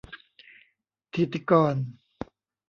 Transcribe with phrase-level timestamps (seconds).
[1.13, 1.75] ฐิติกร